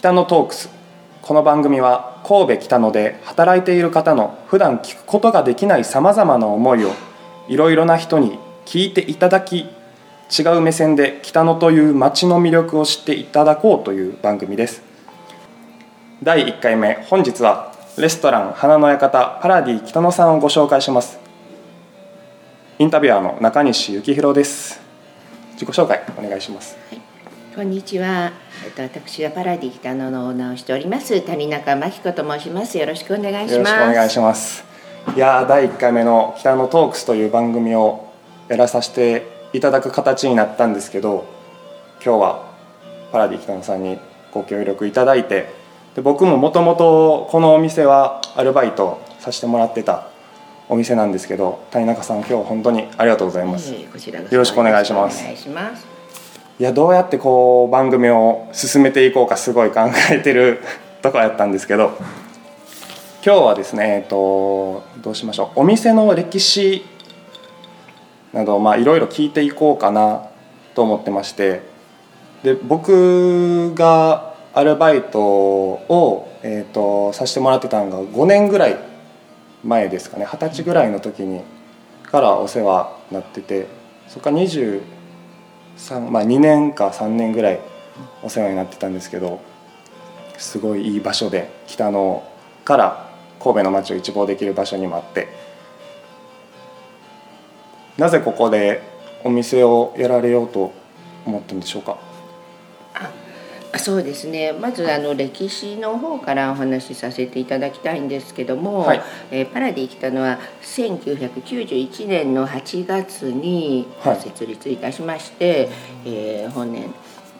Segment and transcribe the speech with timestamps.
[0.00, 0.70] 北野トークス。
[1.20, 6.92] この番組は神戸北野で働いている方の普段聞くことができないさまざまな思いを
[7.48, 9.66] いろいろな人に聞いていただき
[10.38, 14.80] 違う目線で北野という街の魅力を知っていただこうという番組です。
[16.22, 21.18] 第1回目本日はレストラン花の館パラディ北野さんをご紹介します。
[22.78, 24.80] インタビュアーの中西幸宏です。
[25.60, 27.09] 自己紹介お願いします。
[27.52, 28.30] こんにちは。
[28.64, 32.78] えっと私はパラディ北野のオーナーをしております谷中真紀子と申します。
[32.78, 33.52] よろしくお願いします。
[33.52, 34.64] よろしくお願いします
[35.16, 38.08] いやー第1回目の北野トークスという番組を
[38.46, 41.26] やらさせていただく形になったんですけど
[42.04, 42.52] 今日は
[43.10, 43.98] パラディ北野さんに
[44.32, 45.48] ご協力いただいて
[45.96, 50.06] で僕ももともとこのお店はアルバイトさせてもらってた
[50.68, 55.99] お店なんですけど谷中さん今日は本当にありがとうございます、ええこちらこそよろしくお願いしますお願いします。
[56.60, 60.60] いやどうやってこう番組を進めていこうかすごい考えてる
[61.00, 61.92] とこやったんですけど
[63.24, 65.60] 今日はですねえっとどうしましょう。
[65.60, 66.84] お店の歴史
[68.34, 70.24] などいろいろ聞いていこうかな
[70.74, 71.62] と思ってまして
[72.42, 78.76] で僕がアルバイトを、えっとさせてもらってたのが5年ぐらい
[79.64, 80.26] 前ですかね。
[80.30, 81.40] 二十歳ぐらいの時に
[82.12, 83.66] からお世話になってて
[84.08, 84.99] そこから20
[86.10, 87.60] まあ、2年か3年ぐらい
[88.22, 89.40] お世話になってたんですけど
[90.38, 92.22] すごいいい場所で北の
[92.64, 95.28] から神戸の街を一望できる場所にもあって
[97.96, 98.82] なぜここで
[99.24, 100.72] お店をやられようと
[101.26, 101.98] 思ったんでしょうか？
[103.80, 104.52] そうですね。
[104.52, 109.02] まずあの歴史の方からお話しさせていただきたいんですけども、はい。
[109.30, 115.68] えーパラディ来たのは1991年の8月にはい設立いたしまして、
[116.04, 116.92] えー本年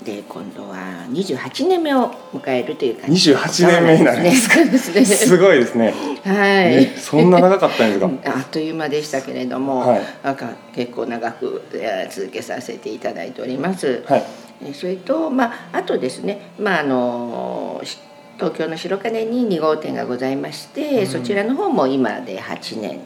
[0.05, 0.77] で今度は
[1.11, 5.05] 28年目を迎えるという感じ28年目になるんですね。
[5.05, 5.92] すごいですね。
[6.24, 6.84] はい。
[6.84, 8.33] えそんな長かったんですか？
[8.38, 10.00] あっという間でしたけれども、はい。
[10.24, 14.02] なんか結構長くえー続けさせていただいております。
[14.06, 14.23] はい。
[14.23, 17.98] えそれと、まあ、あとですね、まあ、あのし
[18.37, 23.01] 東京の白金に2号店がございまして、そちらの方も今で8年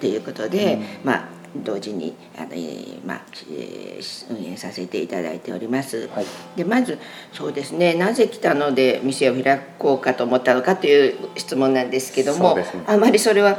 [0.00, 6.08] ということで、まあ、同時にあの、えーまあえー運営させていただいております。
[6.14, 6.26] はい。
[6.56, 6.98] でまず
[7.32, 12.64] そうですねなぜ来たので店を開こうかと思ったのかという質問なんですけども、ね。
[12.86, 13.58] あまりそれは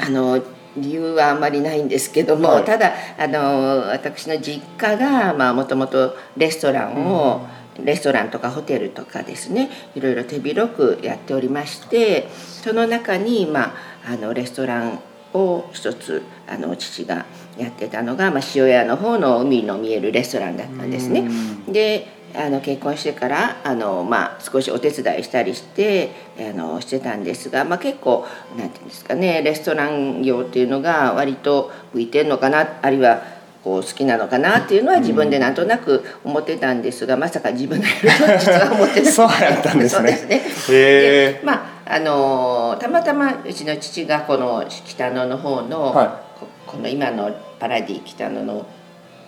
[0.00, 0.42] あの
[0.76, 2.64] 理由はあまりないんですけども、はい。
[2.64, 7.46] ただあの私の実家がもともとレストランを、
[7.82, 13.74] レストランとかホテルとかですねいろいろ手広くやっておりましてその中に、ま
[14.04, 15.00] あ、あのレストラン
[15.32, 17.26] を一つあの父が
[17.58, 21.28] やってたのが、まあ、塩屋の方の海の見えるレストランだったんですね。
[21.68, 28.26] であの結婚してからあの、まあ、少しお手伝いしたりしてあのしてたんですが、まあ、結構
[28.58, 33.22] なんていうんですかねレストラン業っていうのが割と向いてんのかなあるいは
[33.64, 40.12] こう好きなのかなっていうのは自分でなんとなく思ってたんですが、まさか自分がやると 実は思ってなくてそうやったんですね。
[40.12, 41.40] そうですね。
[41.42, 41.54] ま
[41.86, 48.66] ああのたまたまうちの父がこの北野の方の、はここの今のパラディ北野の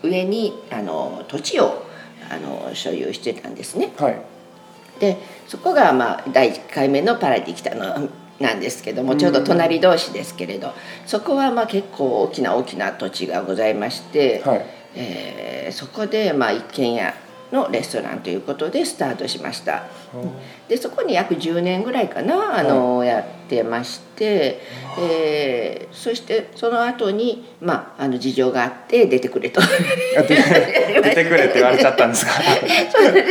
[0.02, 1.85] 上にあの土地を
[2.30, 3.92] あの所有してたんですね。
[3.98, 4.22] えはい。
[5.00, 8.08] でそこが、まあ、第1回目のパラディ北野
[8.40, 10.72] なんですけどもちょうど隣同士ですけれど
[11.04, 14.66] そこはまあ結構大きな大きな土地がございまして、はい。
[14.94, 17.12] えーそこでまあ一軒家
[17.52, 19.84] のレストランということでスタートしました。
[20.68, 24.60] でそこに約10年ぐらいかなあの、やってまして、
[24.98, 29.60] えーそしてその後にまああの事情があって出てくれと。
[29.62, 29.64] あ
[30.22, 32.32] 出出てくれって言われちゃったんですか？
[32.92, 33.22] それで、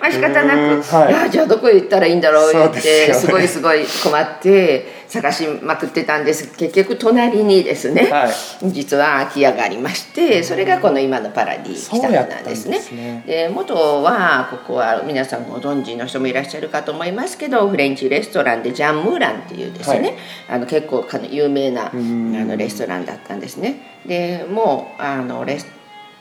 [0.00, 1.30] まあ仕方なく、はい。
[1.30, 6.54] じゃあどこへ行ったらいいんだろう言ってすごいすごい困って探しまくってたんです。
[6.56, 8.70] 結局隣にですね、はい。
[8.70, 12.78] 実は空き家がありましてそれがこの今のパラディ北野やったんでなんですすね。
[12.96, 20.14] ねで元はここは皆さんご存知の人もいらっしゃるかと思いますけどフレンチレストランでジャン・ムーランっていうですね、はい。
[20.48, 22.46] あの結構有名なあん。
[22.46, 24.00] のレストランだったんですね。
[24.06, 25.77] でもうあのレス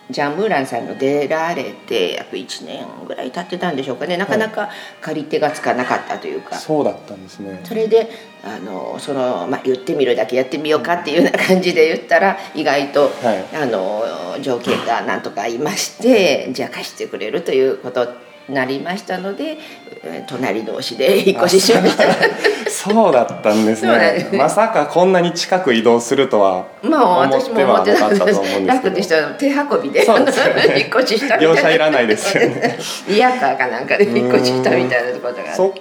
[0.09, 4.17] ジャン・ムーランさんの出られて約1年ぐらい経ってたんでしょうかね。
[4.17, 4.69] なかなか
[5.01, 7.61] 借り手がつかなかったというか、そうだったんですね。
[7.63, 8.09] それで
[8.43, 14.03] あのその、まあ、言ってみるだけやってみようかっていうような感じで言ったら意外と、はいあの
[14.41, 18.07] 条件がなんとかいましてじゃあ貸してくれるということ
[18.49, 19.57] なりましたので
[20.03, 22.03] えー隣同士で引っ越ししました。
[22.69, 23.97] そうだったんですね。
[23.97, 28.67] ねまさかこんなに近く移動するとはまあ思ってはなかったと思うんですけど。
[28.67, 30.05] 楽でしたら手運びでね。
[30.77, 31.55] 引っ越ししたみたいな。
[31.55, 32.77] 業者いらないですよね。
[33.07, 35.73] リヤカーかなんかで引っ越ししたみたいなことがそ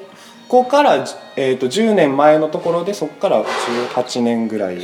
[0.49, 1.05] こから、
[1.37, 3.45] えー、と10年前のところでそこから
[3.95, 4.79] 18年ぐらい、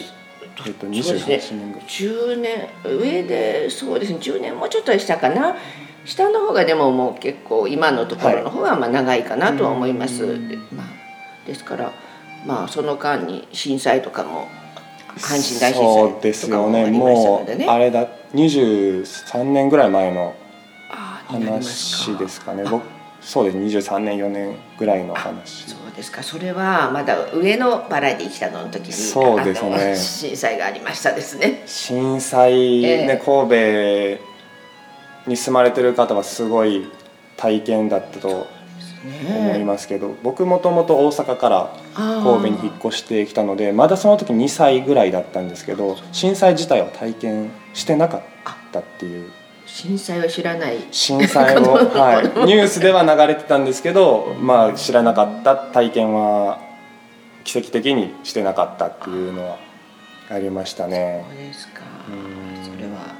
[0.67, 1.61] えー、とそう28ですね。
[1.61, 1.89] 年ぐらい。
[1.89, 4.19] 10年上でそうですね。
[4.21, 5.57] 10年もうちょっとしたかな
[6.05, 10.49] 下の方がでももう結構今のところの方がまあ長いかなとは思います、うん。
[10.49, 11.93] でまあ、ですから
[12.47, 14.49] まあその間に震災とかも
[15.17, 17.67] 阪神大震災とかよねもありましたものでね。
[17.67, 20.35] うあれだ23年ぐらい前の
[21.27, 22.65] 話ですかね。
[22.67, 22.85] あ僕
[23.23, 23.57] そうです。
[23.57, 25.69] 23年4年ぐらいの話。
[25.69, 26.23] そうですか。
[26.23, 29.97] それはまだ上のバラエティ来たのの時にそうですね。
[29.97, 31.63] 震災がありましたですね。
[31.67, 33.07] 震災、ええ。
[33.07, 34.32] ね神戸
[35.27, 36.91] に住まれてる方はすごい
[37.37, 38.47] 体験だったと
[39.27, 48.23] 思いますけど、僕もともと大阪から神戸に引っ越してきたのでまだその時2歳ぐらいだったんですけど震災自体は体験してなかっ
[48.73, 49.31] たっていう。
[49.65, 50.77] 震災は知らない。
[50.91, 56.59] 震災を、 はい、ニュースでは流れてたんですけど、まあ、知らなかった体験は
[57.45, 59.57] 奇跡的にしてなかったっていうのは
[60.31, 61.25] ありましたね。
[61.29, 61.81] そうですか。
[62.09, 62.13] う
[62.61, 63.15] んそれは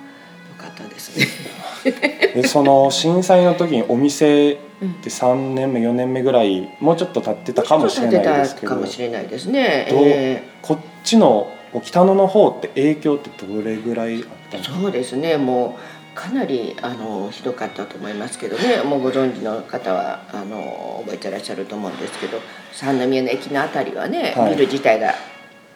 [0.57, 1.27] 良かったですね
[1.85, 4.57] でその震災の時にお店っ
[5.03, 9.87] て3年目4年目ぐらいもうちょっと経ってたかもしれないですけどかもしれないですね。
[9.91, 11.53] どうえこっちの
[11.83, 15.37] 北野の方って影響ってどれぐらいあったんですかーそうですね。
[15.37, 18.83] もうかなりあのひどかったと思いますけどね。
[18.83, 22.39] もうご存知の方はあの覚えてらっしゃると思うんですけど
[22.73, 24.51] 三宮の駅のあたりはね、はい。
[24.51, 25.15] ビル自体が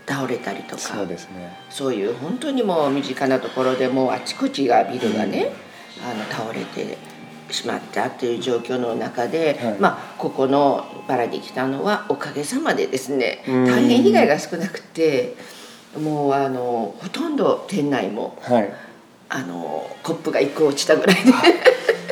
[0.07, 0.83] 倒れたりとか。
[0.83, 1.57] そうですね。
[1.71, 5.51] そういう本当にもう身近なところでもうあちこちがビルがね、
[6.03, 6.99] あの倒れて
[7.51, 9.77] しまったっていう状況の中で、はい。
[9.79, 13.65] まあここのバラに来たのはおかげさまでですねうん。
[13.67, 15.37] 大変被害が少なくて
[16.01, 18.73] もうあのほとんど店内もはい。
[19.29, 21.33] あのコップが一個落ちたぐらいで。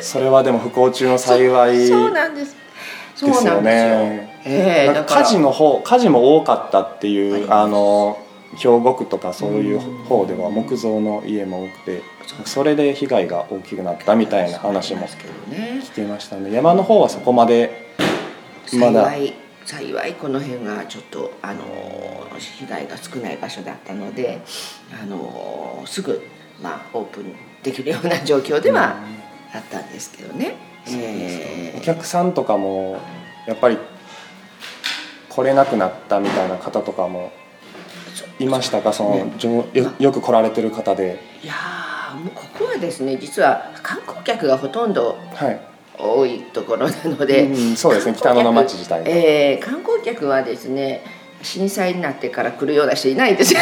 [0.01, 2.55] それはでも不幸中の幸い そうなんです。
[3.15, 3.61] そうなんですよ。
[3.63, 8.17] ねええなんか火事の方火事も多かったっていうああの
[8.53, 12.03] 兵庫区とかそういう方では木造の家も多くて
[12.45, 16.51] それで被害が大きくなったみたいな話も聞きましたね。
[16.51, 17.93] 山の方はそこまで
[18.73, 19.05] まだ。
[19.05, 19.33] 幸い
[19.65, 21.63] 幸いこの辺がちょっとあの
[22.37, 24.41] 被害が少ない場所だったので
[25.01, 26.21] あのすぐ、
[26.61, 27.33] まあ、オープン
[27.63, 28.95] できるような状況では
[29.53, 30.55] あったんですけどね。
[30.87, 31.77] えー。
[31.79, 32.99] お客さんとかも
[33.47, 33.79] やっぱり
[35.29, 37.31] 来れなくなったみたいな方とかも
[38.39, 38.93] いましたか？
[38.93, 41.19] そのじょよよく来られてる方で。
[41.43, 45.59] いやーもうここはですね実は観光客がほとんどはい、
[45.97, 48.13] 多いところなので、うん、そうですね。
[48.15, 51.03] 北野の町自体が、えー観光客はですね
[51.41, 53.59] 震災になってから来るような人いないんですよ。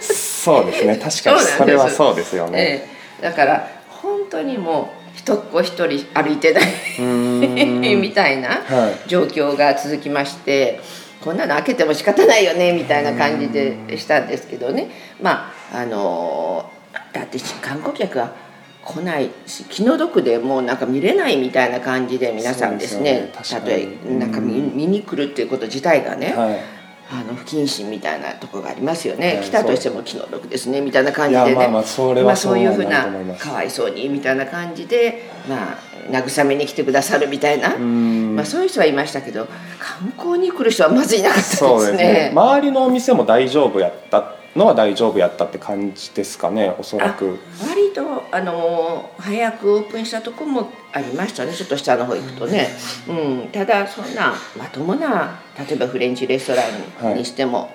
[0.00, 0.96] そうですね。
[0.96, 2.88] 確かにそれはそうですよね、え
[3.20, 3.22] え。
[3.22, 7.40] だから本当にもう一っ子一人歩いてないん。
[8.00, 9.08] みたいなはい。
[9.08, 10.80] 状況が続きまして
[11.22, 14.90] こんなの開けても仕方ないよねみたいな感じでしたんですけどね。
[15.20, 16.70] まああの
[17.12, 18.34] だって観光客は
[18.84, 23.30] 来ないし気の毒でもうなんか見れないみたいな感じで皆さんですね。
[23.38, 23.98] 例そうですよね。
[24.06, 26.81] えなんか見に来るっていうこと自体がね、はい
[27.14, 30.80] あの不謹慎みたいなところがありますよね、はい来たとしても気の毒ですね。
[30.80, 31.54] みたいな感じでね。
[31.54, 33.06] まあまあそれはまあ、そういうふうな
[33.38, 35.78] かわいそうにみたいな感じでまあ
[36.10, 39.46] 慰めに来てくださるみたいな、まあ、そういう人はいましたけど
[39.78, 41.96] 観光に来る人はまずいなかったですね。
[41.96, 42.30] ね。
[42.34, 47.38] 周りのお店も大丈夫やったのは大丈夫やったって感じですかねおそらく。
[47.66, 52.68] 割とあの早くオープンしたとこもありましたねちょっと下の方行くとね、
[53.08, 53.12] う
[53.46, 57.70] ん、ただそんなまともな例えばフレンチレストランにしても、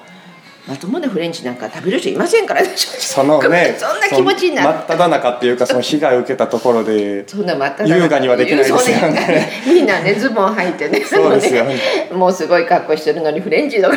[0.68, 2.76] まともなフレンチなんか食べる人いませんからね。
[2.76, 4.68] そのね そんな気持ちになる。
[4.68, 9.50] 真っ只中っていうかその被害を受けたところでそんなまた優雅にはできないですよね。
[9.66, 11.02] みんなねズボン履いてね。
[11.06, 11.80] そうですよね。
[12.12, 13.90] もうすごい格好してるのにフレンチの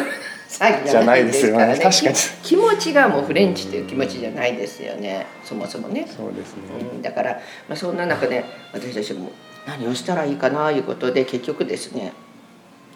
[0.51, 1.79] 詐欺じゃないですよね。
[1.81, 2.15] 確かに。
[2.15, 5.27] き気持ちがもうフレンチっていう気持ちじゃないですよね。
[5.45, 6.63] そもそもね、そうですね。
[6.93, 7.35] うん、だから、
[7.69, 9.31] まあ、そんな中で私たちも
[9.67, 12.13] 何をしたらいいかないうことで結局ですね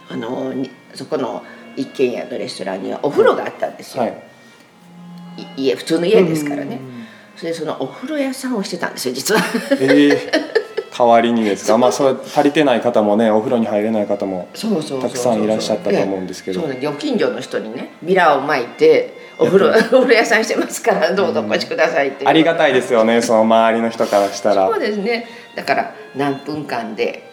[0.09, 1.45] あのにそこの
[1.77, 4.23] 一軒家のレストランにはお風呂があったんですよ、はい。
[5.57, 6.81] い家普通の家ですからね。
[7.37, 9.41] それでそのお風呂屋さんをしてたんですよ実は。
[9.81, 10.54] ええ
[10.97, 11.77] 代わりにですか？
[11.79, 16.61] まあそれ足りてない方もねお風呂に入れない方もたくさんいらっしゃったと思うんですけど。
[16.61, 22.29] そう近所の人にねビラを巻いてお風呂お風呂屋さんしてますからどうぞお越しくださいっていう。
[22.29, 24.69] ありがたいですよねその周りの人からしたら。
[24.69, 25.27] そうですね。
[25.57, 27.25] だから何分間で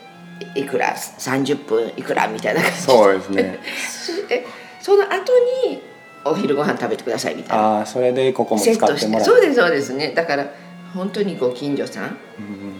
[0.55, 3.59] いくら30分いくらみたいな感じそうですね。
[4.27, 4.45] で
[4.81, 5.31] その後
[5.67, 5.81] に
[6.25, 7.63] お昼ご飯食べてくださいみたいな。
[7.77, 9.05] ああそれでここも使セットして。
[9.05, 10.13] ってもらそうですそうですね。
[10.15, 10.45] だから
[10.95, 12.07] 本当にご近所さんうん。
[12.09, 12.70] の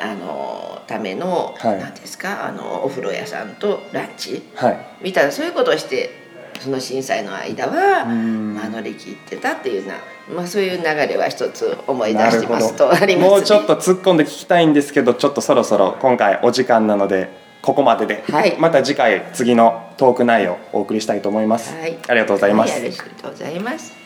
[0.00, 1.78] あのためのはい。
[1.78, 4.78] 何ですかあのお風呂屋さんとランチはい。
[5.02, 6.24] みたいなそういうことをして
[6.60, 9.94] その震災の間は乗り切ってたっていうよ
[10.28, 17.28] うな、まあ、そういう流れは一つ思い出してますとありどます、ね、もうちょっと突っ込んで聞きたいんですけどちょっとそろそろ今回お時間なので
[17.60, 18.56] ここまでで、はい。
[18.58, 21.98] また次回次のトーク内容をお送りしたいと思います、はい。
[22.08, 24.03] ありがとうございます、はい、ありがとうございます